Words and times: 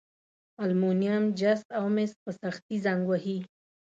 المونیم، 0.63 1.23
جست 1.39 1.67
او 1.77 1.85
مس 1.95 2.11
په 2.23 2.31
سختي 2.41 2.75
زنګ 2.85 3.01
وهي. 3.07 3.37